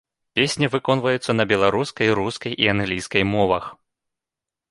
Песні 0.37 0.67
выконваюцца 0.75 1.31
на 1.39 1.43
беларускай, 1.51 2.07
рускай 2.19 2.57
і 2.65 2.71
англійскай 2.73 3.23
мовах. 3.35 3.63